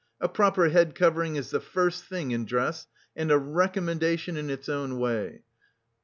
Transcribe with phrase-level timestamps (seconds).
[0.19, 4.67] A proper head covering is the first thing in dress and a recommendation in its
[4.67, 5.43] own way.